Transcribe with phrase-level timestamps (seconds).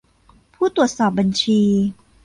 [0.55, 1.59] ผู้ตรวจสอบบัญชี